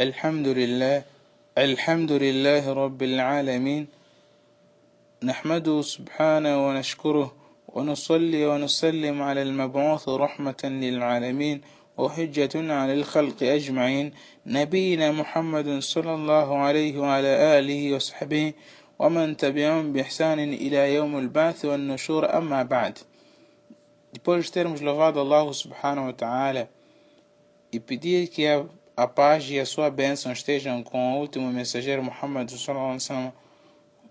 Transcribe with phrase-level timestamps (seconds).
[0.00, 1.02] الحمد لله
[1.58, 3.86] الحمد لله رب العالمين.
[5.22, 7.34] نحمده سبحانه ونشكره
[7.68, 11.60] ونصلي ونسلم على المبعوث رحمة للعالمين
[11.96, 14.12] وحجة على الخلق أجمعين.
[14.46, 18.52] نبينا محمد صلى الله عليه وعلى آله وصحبه
[18.98, 22.36] ومن تبعهم بإحسان إلى يوم البعث والنشور.
[22.38, 22.98] أما بعد
[24.12, 26.68] Depois de termos louvado Allah subhanahu wa ta'ala
[27.72, 32.03] e pedir que a, a paz e a sua bênção estejam com o último mensageiro
[32.03, 33.33] Muhammad sallallahu alaihi wasallam,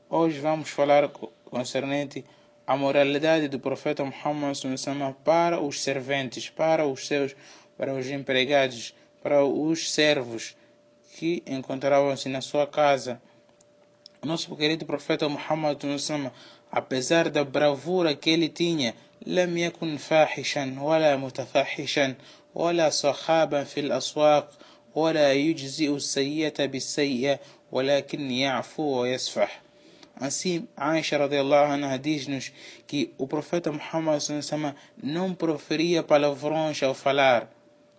[0.09, 2.24] hoje vamos falar concernente
[2.66, 7.37] a moralidade do profeta Muhammad sallallahu alaihi wasallam para os serventes, para os seus,
[7.77, 10.56] para os empregados, para os servos
[11.16, 13.20] que encontravam-se na sua casa.
[14.24, 16.32] Nosso querido profeta Muhammad sallallahu alaihi wasallam,
[16.70, 18.95] apesar da bravura que ele tinha,
[19.27, 22.14] لم يكن فاحشا ولا متفحشا
[22.55, 24.52] ولا صخابا في الأسواق
[24.95, 27.38] ولا يجزئ السيئة بالسيئة
[27.73, 29.62] ولكن يعفو ويسفح
[30.20, 32.53] Assim, Aisha radiallahu anha diz-nos
[32.86, 34.22] que o profeta Muhammad
[35.03, 37.50] não proferia palavrões ao falar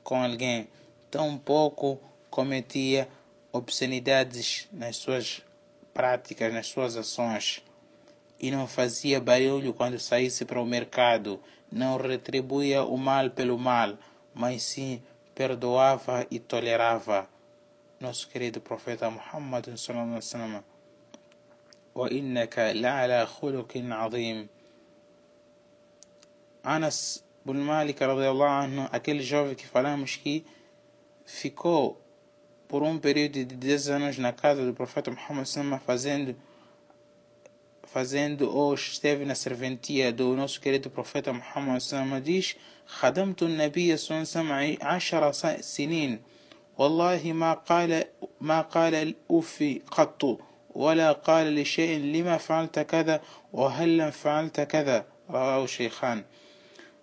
[0.04, 0.68] com alguém,
[1.10, 3.08] tampouco cometia
[3.52, 5.42] obscenidades nas suas
[5.96, 7.64] práticas, nas suas ações
[8.40, 11.40] e não fazia barulho quando saísse para o mercado,
[11.72, 13.98] não retribuía o mal pelo mal,
[14.34, 15.02] mas sim
[15.36, 17.28] perdoava e tolerava.
[18.00, 20.64] Nosso querido profeta Muhammad sallallahu alaihi wasallam.
[21.96, 24.48] وإنك لعلى خلق عظيم
[26.64, 30.46] Anas bin Malik radiallahu anhu, aquele jovem que falamos que
[31.26, 32.00] ficou
[32.68, 36.36] por um período de 10 anos na casa do profeta Muhammad sallallahu fazendo
[37.87, 42.57] fazendo ou esteve na serventia do nosso querido profeta Muhammad sallallahu diz
[42.87, 46.21] خدمت النبي صلى الله عليه وسلم عشر سنين
[46.79, 48.05] والله ما قال
[48.41, 50.39] ما قال الأف قط
[50.75, 53.21] ولا قال لشيء لما فعلت كذا
[53.53, 56.25] وهل فعلت كذا رواه الشيخان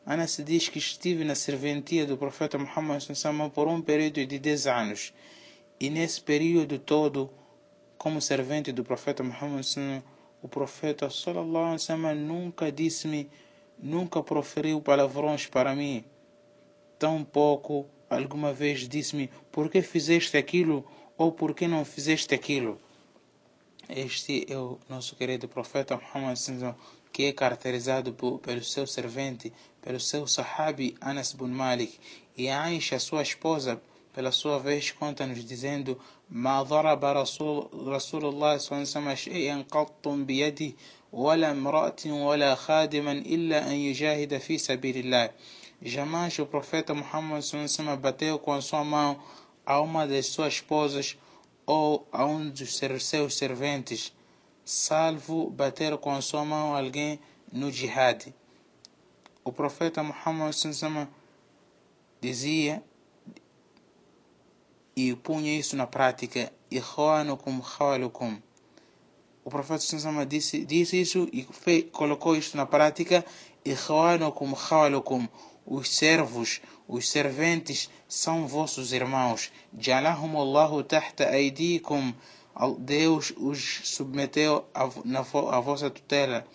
[0.07, 4.67] أنا diz que estive na serventia do profeta Muhammad sallallahu por um período de 10
[4.67, 5.13] anos
[5.79, 7.29] e nesse período todo
[7.97, 10.03] como servente do profeta Muhammad sallallahu
[10.43, 13.29] o profeta sallallahu alaihi wasallam nunca disse-me,
[13.79, 16.03] nunca proferiu palavrões para mim.
[16.99, 20.85] Tampouco alguma vez disse-me, por que fizeste aquilo
[21.17, 22.77] ou por que não fizeste aquilo.
[23.87, 26.37] Este é o nosso querido profeta Muhammad
[27.11, 31.97] que é caracterizado pelo seu servente, pelo seu sahabi Anas bin Malik
[32.35, 33.81] e Aisha, sua esposa,
[34.12, 35.98] pela sua vez conta-nos dizendo
[36.30, 40.72] ما ضرب رسول, رسول الله صلى الله عليه وسلم شيئا قط بيده
[41.12, 45.30] ولا امرأة ولا خادما إلا أن يجاهد في سبيل الله
[45.80, 49.22] Jamais o profeta Muhammad sallallahu bateu com a sua mão
[49.64, 51.16] a uma das suas esposas
[51.64, 54.12] ou a um dos seus serventes,
[54.64, 57.20] salvo bater com a sua mão alguém
[57.52, 58.34] no jihad.
[59.44, 61.08] O profeta Muhammad sallallahu
[62.20, 62.82] dizia
[64.95, 66.51] e punha isso na prática.
[66.71, 68.41] Ikhwanukum khawalukum.
[69.43, 73.25] O profeta Sansama disse, disse isso e fez, colocou isso na prática.
[73.65, 75.27] Ikhwanukum khawalukum.
[75.65, 79.51] Os servos, os serventes são vossos irmãos.
[79.77, 82.13] Jalahum Allahu tahta aidikum.
[82.79, 86.45] Deus os submeteu a vossa tutela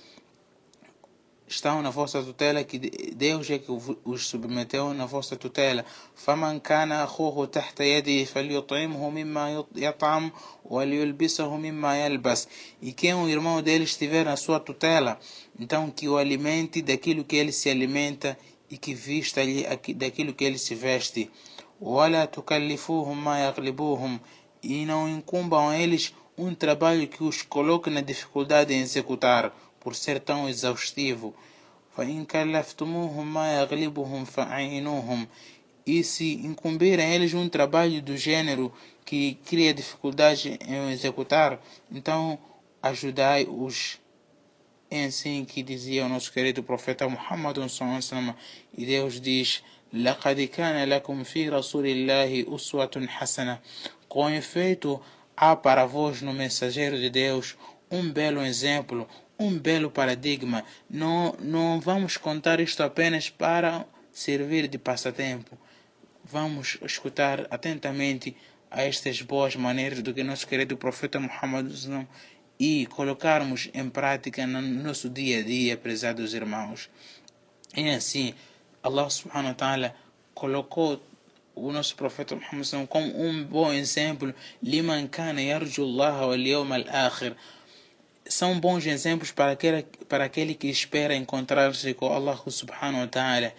[1.47, 3.71] estão na vossa tutela, que Deus é que
[4.05, 5.85] os submeteu na vossa tutela.
[6.15, 10.31] فمن كان أخوه تحت يده فليطعمه مما يطعم
[10.65, 12.47] وليلبسه مما يلبس.
[12.81, 15.19] E quem o irmão dele estiver na sua tutela,
[15.59, 18.37] então que o alimente daquilo que ele se alimenta
[18.69, 19.65] e que vista-lhe
[19.95, 21.29] daquilo que ele se veste.
[21.81, 24.19] ولا تكلفوهم ما يغلبوهم.
[24.63, 29.95] E não incumbam a eles um trabalho que os coloque na dificuldade em executar por
[29.95, 31.33] ser tão exaustivo.
[31.97, 35.27] فإن كلفتموهم ما يغلبهم فأعينوهم
[35.85, 38.71] e se incumbirem eles um trabalho do gênero
[39.05, 41.59] que cria dificuldade em executar,
[41.91, 42.39] então
[42.81, 43.99] ajudai-os.
[44.89, 47.57] É assim que dizia o nosso querido profeta Muhammad
[48.77, 49.61] e Deus diz
[49.93, 53.59] لقد كان لكم في رسول الله أسوة حسنة
[54.09, 55.01] Com efeito,
[55.35, 57.55] há para vós no mensageiro de Deus
[57.91, 59.07] um belo exemplo,
[59.38, 60.64] um belo paradigma.
[60.90, 65.56] Não, não vamos contar isto apenas para servir de passatempo.
[66.24, 68.36] Vamos escutar atentamente
[68.70, 71.66] a estas boas maneiras do que nosso querido profeta Muhammad
[72.58, 76.90] e colocarmos em prática no nosso dia a dia, prezados irmãos.
[77.76, 78.34] E assim,
[78.82, 79.94] Allah subhanahu wa ta'ala
[80.34, 81.00] colocou
[81.54, 84.34] o nosso profeta Muhammad como um bom exemplo
[85.10, 87.36] kana yarju Allah wal yawm al-akhir
[88.27, 93.53] são bons exemplos para aquele, para aquele que espera encontrar-se com Allah subhanahu wa ta'ala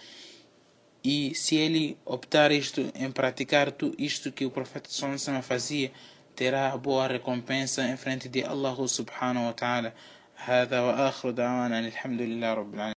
[1.03, 5.93] e se ele optar isto em praticar tudo isto que o profeta sallallahu fazia
[6.35, 9.95] terá boa recompensa em frente de Allah subhanahu wa ta'ala
[10.37, 12.98] هذا وآخر دعوانا الحمد لله رب العالمين